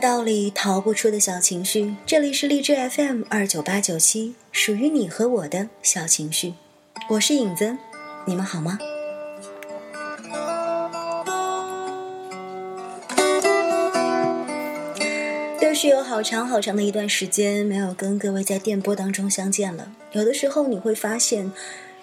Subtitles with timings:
[0.00, 6.54] 道理逃不出的小情绪，这里是荔枝 FM 二九八九七，属于你和我的小情绪。
[7.10, 7.76] 我是影子，
[8.24, 8.78] 你们好吗？
[15.60, 19.92] 又是有好长好长的一段时间没有跟各位在电波当中相见了。
[20.12, 21.52] 有的时候你会发现，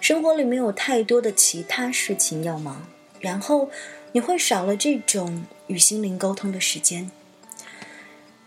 [0.00, 2.86] 生活里没有太多的其他事情要忙，
[3.18, 3.68] 然后
[4.12, 7.10] 你会少了这种与心灵沟通的时间。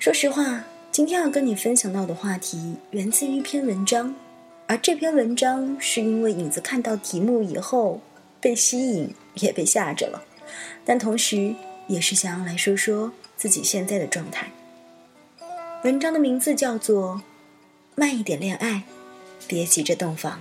[0.01, 4.15] 说实话，今天要跟你分享到的话题源自于一篇文章，
[4.65, 8.01] 而这篇文章是因为影子看到题目以后
[8.39, 10.23] 被吸引，也被吓着了，
[10.83, 11.53] 但同时
[11.85, 14.49] 也是想要来说说自己现在的状态。
[15.83, 17.17] 文章的名字叫做
[17.93, 18.81] 《慢一点恋爱，
[19.47, 20.39] 别急着洞房》。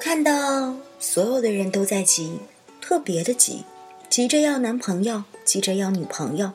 [0.00, 2.40] 看到所有的人都在急，
[2.80, 3.64] 特别的急，
[4.08, 6.52] 急着要男朋友，急着要女朋友，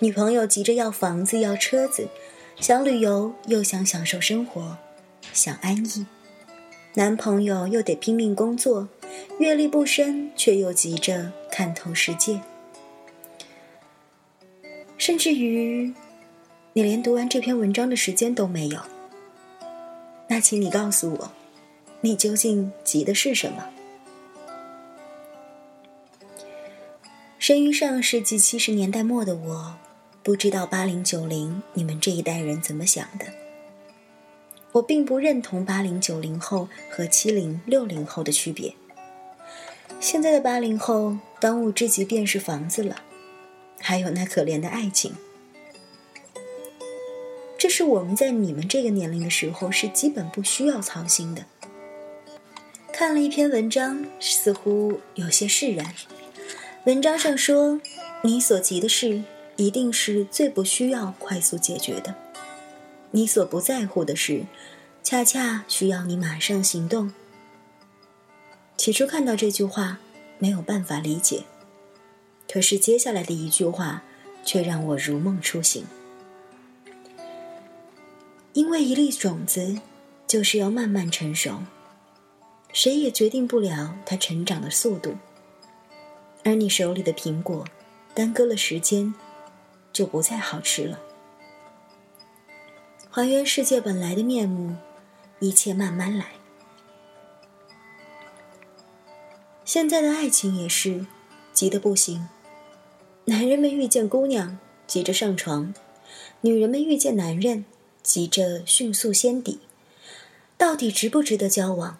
[0.00, 2.08] 女朋友急着要房子要车子，
[2.58, 4.76] 想旅游又想享受生活，
[5.32, 6.04] 想安逸。
[6.94, 8.88] 男朋友又得拼命工作，
[9.38, 12.40] 阅历不深，却又急着看透世界。
[14.98, 15.94] 甚至于，
[16.72, 18.80] 你连读完这篇文章的时间都没有。
[20.28, 21.32] 那请你告诉我，
[22.04, 23.70] 你究竟急的是什么？
[27.38, 29.76] 生于上世纪七十年代末的我，
[30.22, 33.24] 不知道八零九零你们这一代人怎么想的。
[34.72, 38.74] 我并不认同八零九零后和七零六零后的区别。
[39.98, 43.00] 现在的八零后，当务之急便是房子了，
[43.80, 45.14] 还有那可怜的爱情。
[47.56, 51.46] 这是我们在你们这个年龄的时候是基本不需要操心的。
[52.96, 55.92] 看了一篇文章，似乎有些释然。
[56.84, 57.80] 文章上说，
[58.22, 59.24] 你所急的事，
[59.56, 62.14] 一定是最不需要快速解决的。
[63.10, 64.44] 你所不在乎的事，
[65.02, 67.12] 恰恰需要你马上行动。
[68.76, 69.98] 起初看到这句话，
[70.38, 71.42] 没有办法理解，
[72.48, 74.04] 可是接下来的一句话，
[74.44, 75.84] 却让我如梦初醒。
[78.52, 79.80] 因为一粒种子，
[80.28, 81.58] 就是要慢慢成熟，
[82.74, 85.14] 谁也决定不了它成长的速度。
[86.42, 87.64] 而你手里的苹果，
[88.14, 89.14] 耽搁了时间，
[89.92, 91.00] 就不再好吃了。
[93.08, 94.76] 还原世界本来的面目，
[95.38, 96.32] 一切慢慢来。
[99.64, 101.06] 现在的爱情也是
[101.52, 102.28] 急得不行，
[103.26, 104.58] 男人们遇见姑娘
[104.88, 105.72] 急着上床，
[106.40, 107.64] 女人们遇见男人
[108.02, 109.60] 急着迅速先底，
[110.58, 111.98] 到底值不值得交往？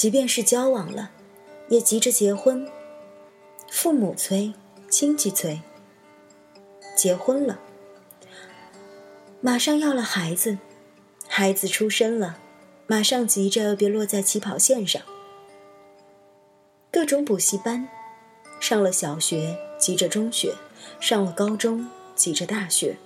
[0.00, 1.10] 即便是交往了，
[1.68, 2.66] 也急着结婚。
[3.70, 4.54] 父母催，
[4.88, 5.60] 亲戚催，
[6.96, 7.60] 结婚了。
[9.42, 10.56] 马上要了孩子，
[11.28, 12.38] 孩子出生了，
[12.86, 15.02] 马上急着别落在起跑线上。
[16.90, 17.86] 各种补习班，
[18.58, 20.54] 上了小学急着中学，
[20.98, 22.96] 上了高中急着大学，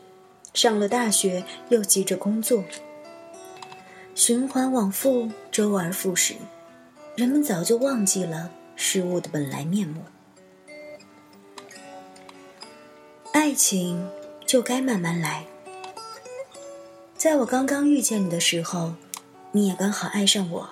[0.53, 2.63] 上了大学又急着工作。
[4.15, 6.37] 循环往复，周而复始，
[7.17, 10.03] 人们早就忘记了事物的本来面目。
[13.33, 14.11] 爱情
[14.45, 15.45] 就该慢慢来。
[17.17, 18.95] 在我刚刚遇见你的时候，
[19.53, 20.71] 你也刚好爱上我，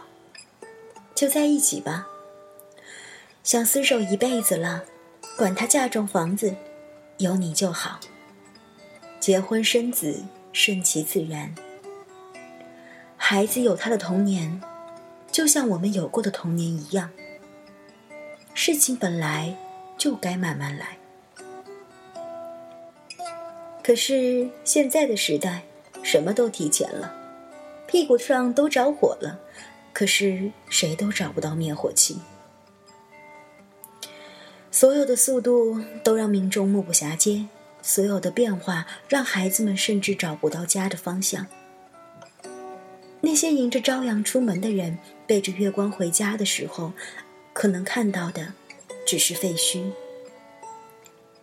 [1.14, 2.08] 就在一起吧。
[3.44, 4.84] 想厮守一辈子了，
[5.36, 6.56] 管他嫁妆房子，
[7.18, 8.00] 有你就好。
[9.20, 11.54] 结婚生子，顺其自然。
[13.16, 14.60] 孩子有他的童年，
[15.32, 17.10] 就像我们有过的童年一样。
[18.54, 19.56] 事情本来
[19.98, 20.98] 就该慢慢来。
[23.82, 25.62] 可是现在的时代。
[26.04, 27.14] 什么都提前了，
[27.86, 29.38] 屁股上都着火了，
[29.92, 32.18] 可是谁都找不到灭火器。
[34.72, 37.46] 所有的速度都让民众目不暇接，
[37.82, 41.46] 所有的变化让孩子们甚至找不到家的方向。
[43.32, 46.92] 那些迎着朝阳出门的人，背着月光回家的时候，
[47.54, 48.52] 可能看到的
[49.06, 49.90] 只是废墟，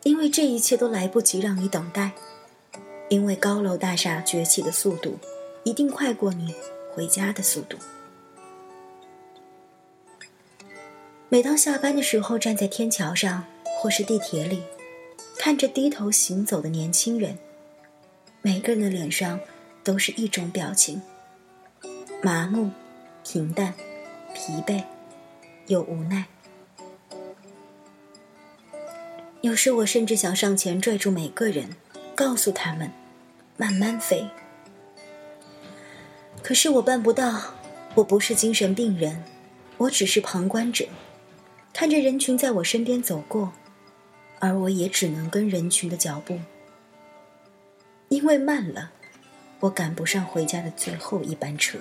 [0.04, 2.12] 因为这一切都来不及让你等待。
[3.10, 5.18] 因为高楼大厦崛起的速度，
[5.64, 6.54] 一定快过你
[6.94, 7.76] 回家的速度。
[11.28, 13.44] 每当下班的时候，站在天桥上
[13.82, 14.62] 或是地铁里，
[15.40, 17.36] 看着低头行走的年轻人，
[18.44, 19.40] 每个人的脸上
[19.84, 21.02] 都是一种表情：
[22.22, 22.70] 麻木、
[23.24, 23.74] 平淡、
[24.34, 24.84] 疲惫，
[25.68, 26.26] 又无奈。
[29.40, 31.78] 有时我甚至想上前拽住每个人，
[32.14, 32.92] 告诉他们
[33.56, 34.28] ：“慢慢飞。”
[36.44, 37.54] 可是我办不到，
[37.96, 39.24] 我不是精神病人，
[39.78, 40.90] 我只是旁观者，
[41.72, 43.54] 看着人群在我身边走过，
[44.40, 46.38] 而我也只能跟人群的脚步，
[48.10, 48.92] 因为慢了，
[49.62, 51.80] 我赶不上回家的最后一班车。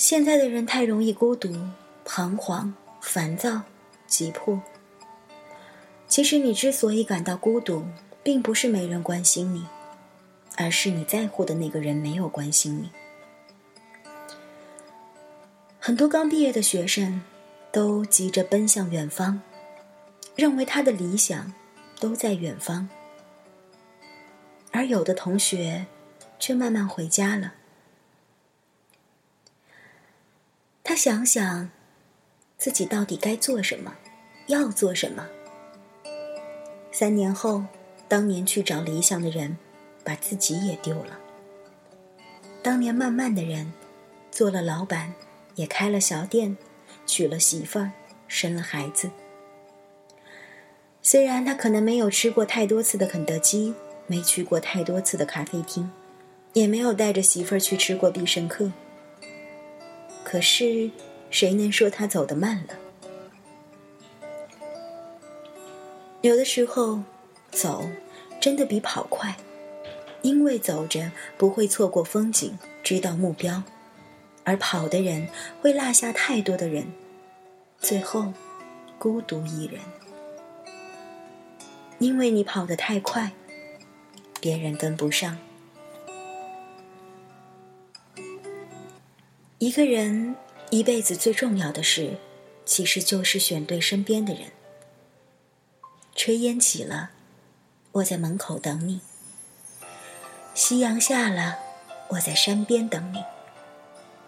[0.00, 1.54] 现在的人太容易孤独、
[2.06, 3.60] 彷徨、烦躁。
[4.06, 4.58] 急迫。
[6.08, 7.84] 其实你之所以感到孤独，
[8.22, 9.66] 并不是没人关心你，
[10.56, 12.90] 而是你在乎的那个人没有关心你。
[15.78, 17.20] 很多刚毕业的学生
[17.70, 19.42] 都急着奔向远方，
[20.34, 21.52] 认为他的理想
[22.00, 22.88] 都在远方，
[24.72, 25.84] 而有的同学
[26.38, 27.52] 却慢慢回家了。
[30.90, 31.70] 他想想。
[32.58, 33.94] 自己到底该做什么，
[34.48, 35.24] 要做什么？
[36.90, 37.62] 三年后，
[38.08, 39.56] 当年去找理想的人，
[40.02, 41.16] 把自己也丢了。
[42.60, 43.72] 当年慢慢的人，
[44.32, 45.14] 做了老板，
[45.54, 46.56] 也开了小店，
[47.06, 47.92] 娶了媳妇儿，
[48.26, 49.08] 生了孩子。
[51.02, 53.72] 虽然他可能没有吃过太多次的肯德基，
[54.08, 55.88] 没去过太多次的咖啡厅，
[56.52, 58.72] 也没有带着媳妇儿去吃过必胜客，
[60.30, 60.88] 可是。
[61.30, 62.74] 谁能说他走得慢了？
[66.22, 67.04] 有的时候，
[67.52, 67.88] 走
[68.40, 69.36] 真的比跑快，
[70.22, 73.62] 因为走着不会错过风景，知道目标；
[74.42, 75.28] 而跑的人
[75.60, 76.92] 会落下太多的人，
[77.78, 78.32] 最后
[78.98, 79.80] 孤独一人。
[82.00, 83.30] 因为你跑得太快，
[84.40, 85.38] 别人跟不上。
[89.60, 90.34] 一个人。
[90.70, 92.16] 一辈子最重要的事，
[92.64, 94.52] 其实就是选对身边的人。
[96.14, 97.10] 炊烟起了，
[97.90, 99.00] 我在门口等你；
[100.54, 101.58] 夕阳下了，
[102.10, 103.18] 我在山边等你；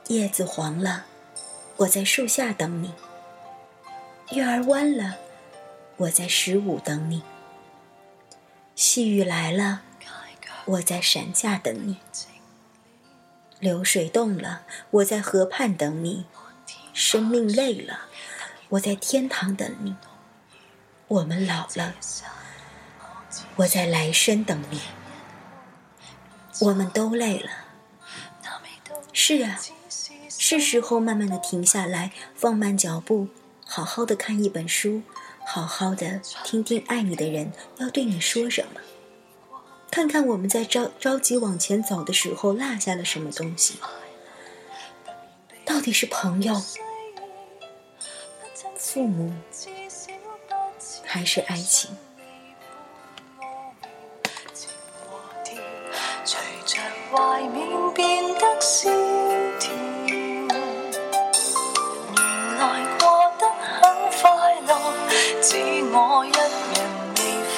[0.08, 1.06] 叶子黄了，
[1.76, 2.88] 我在树下等你；
[4.34, 5.16] 月儿弯了，
[5.96, 7.22] 我在十五等你；
[8.74, 9.82] 细雨来了，
[10.64, 11.98] 我在伞下等你。
[13.62, 16.24] 流水动了，我在河畔等你；
[16.92, 18.06] 生命累了，
[18.70, 19.94] 我在天堂等你；
[21.06, 21.94] 我们老了，
[23.54, 24.80] 我在来生等你。
[26.58, 27.50] 我们都累了，
[29.12, 29.60] 是啊，
[30.28, 33.28] 是时候慢慢的停下来，放慢脚步，
[33.64, 35.02] 好好的看一本书，
[35.46, 38.80] 好好的听听爱你的人要对你说什么。
[39.92, 43.74] 看看我们在着着急往前走的时候落下了什么东西？
[45.66, 46.62] 到底是朋友、
[48.78, 49.30] 父母，
[51.04, 51.94] 还是爱情？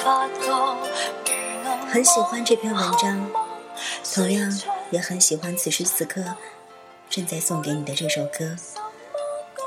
[0.03, 0.94] 很
[1.95, 3.31] 很喜欢这篇文章，
[4.13, 4.51] 同样
[4.91, 6.21] 也很喜欢此时此刻
[7.09, 8.53] 正在送给你的这首歌，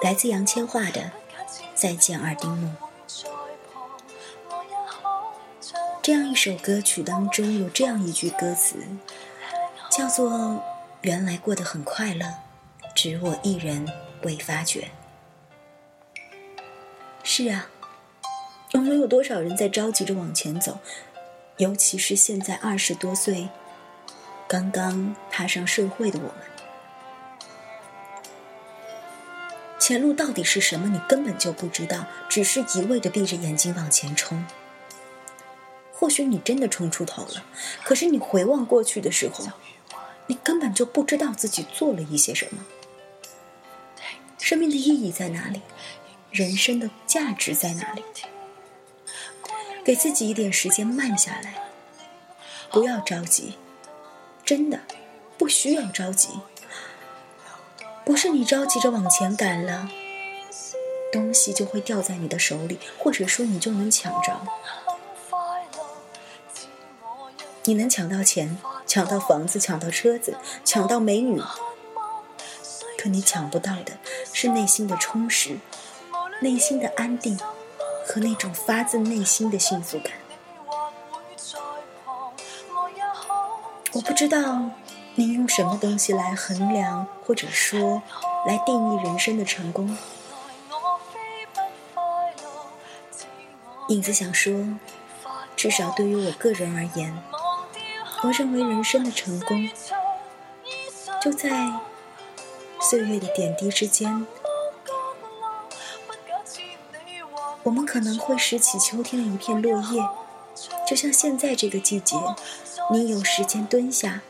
[0.02, 1.00] 来自杨千嬅的
[1.74, 2.70] 《再见二丁目》。
[6.02, 8.76] 这样一首歌曲当中有这样一句歌词，
[9.90, 10.62] 叫做
[11.00, 12.26] “原来过得很快乐，
[12.94, 14.90] 只我一人未发觉”。
[17.24, 17.70] 是啊，
[18.74, 20.78] 我们有多少人在着急着往前走？
[21.58, 23.48] 尤其是现在二十多岁，
[24.46, 26.34] 刚刚踏上社会的我们，
[29.80, 30.88] 前路到底是什么？
[30.88, 34.46] 你根本就不知道，只是一味的闭着眼睛往前冲。
[35.92, 37.44] 或许你真的冲出头了，
[37.82, 39.44] 可是你回望过去的时候，
[40.28, 42.64] 你根本就不知道自己做了一些什么。
[44.38, 45.60] 生命的意义在哪里？
[46.30, 48.04] 人生的价值在哪里？
[49.88, 51.54] 给自己一点时间，慢下来，
[52.70, 53.54] 不要着急，
[54.44, 54.80] 真的
[55.38, 56.40] 不需要着急。
[58.04, 59.88] 不是你着急着往前赶了，
[61.10, 64.38] 东西就会掉在你的手里，或者说你就能抢着。
[67.64, 71.40] 你能抢到钱，抢到房子，抢到车子，抢到美女，
[72.98, 73.94] 可你抢不到的
[74.34, 75.56] 是内心的充实，
[76.42, 77.40] 内心的安定。
[78.08, 80.14] 和那种发自内心的幸福感，
[83.92, 84.70] 我不知道
[85.14, 88.02] 你用什么东西来衡量，或者说
[88.46, 89.94] 来定义人生的成功？
[93.88, 94.66] 影子想说，
[95.54, 97.14] 至少对于我个人而言，
[98.22, 99.68] 我认为人生的成功
[101.20, 101.70] 就在
[102.80, 104.26] 岁月的点滴之间。
[107.68, 110.02] 我们可能会拾起秋天的一片落叶，
[110.86, 112.16] 就像现在这个季节，
[112.90, 114.22] 你有时间蹲下。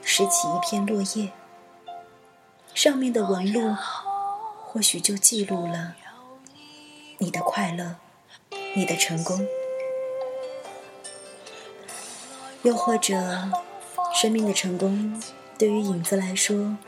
[0.00, 1.32] 拾起一片落叶，
[2.72, 3.76] 上面的纹路
[4.64, 5.96] 或许就记录了
[7.18, 7.96] 你的快乐，
[8.74, 9.46] 你的成功。
[12.62, 13.50] 又或者，
[14.14, 15.22] 生命的成功
[15.58, 16.78] 对于影子来说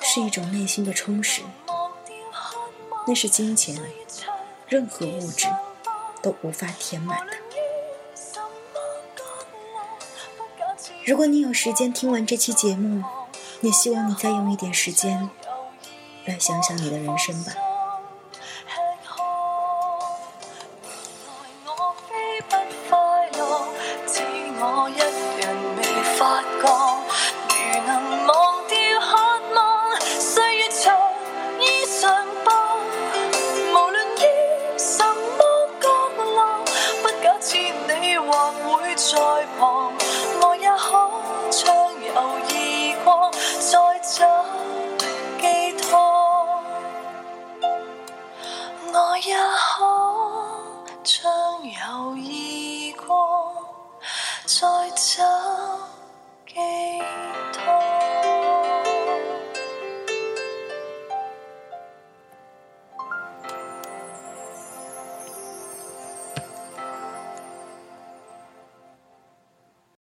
[0.00, 1.42] 是一种内心的充实，
[3.04, 3.76] 那是金钱、
[4.68, 5.46] 任何物质
[6.22, 7.32] 都无法填满的。
[11.06, 13.02] 如果你有时间听完这期节目，
[13.62, 15.30] 也希望你再用一点时间。
[16.26, 17.52] 来想想你的人生吧。